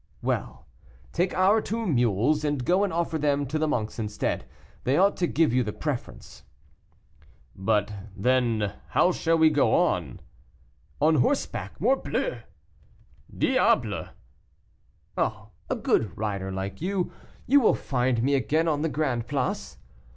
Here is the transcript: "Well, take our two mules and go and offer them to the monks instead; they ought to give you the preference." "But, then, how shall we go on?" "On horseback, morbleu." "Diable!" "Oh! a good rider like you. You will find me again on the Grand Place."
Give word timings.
"Well, 0.23 0.65
take 1.11 1.31
our 1.37 1.61
two 1.61 1.85
mules 1.85 2.43
and 2.43 2.65
go 2.65 2.83
and 2.83 2.91
offer 2.91 3.19
them 3.19 3.45
to 3.45 3.59
the 3.59 3.67
monks 3.67 3.99
instead; 3.99 4.45
they 4.83 4.97
ought 4.97 5.15
to 5.17 5.27
give 5.27 5.53
you 5.53 5.61
the 5.61 5.73
preference." 5.73 6.41
"But, 7.55 7.93
then, 8.17 8.73
how 8.87 9.11
shall 9.11 9.37
we 9.37 9.51
go 9.51 9.75
on?" 9.75 10.19
"On 10.99 11.17
horseback, 11.17 11.79
morbleu." 11.79 12.39
"Diable!" 13.37 14.07
"Oh! 15.19 15.49
a 15.69 15.75
good 15.75 16.17
rider 16.17 16.51
like 16.51 16.81
you. 16.81 17.11
You 17.45 17.59
will 17.59 17.75
find 17.75 18.23
me 18.23 18.33
again 18.33 18.67
on 18.67 18.81
the 18.81 18.89
Grand 18.89 19.27
Place." 19.27 19.77